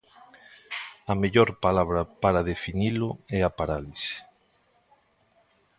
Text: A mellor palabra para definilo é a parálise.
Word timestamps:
A 1.11 1.13
mellor 1.21 1.49
palabra 1.65 2.01
para 2.23 2.41
definilo 2.51 3.09
é 3.37 3.39
a 3.43 3.51
parálise. 3.59 4.15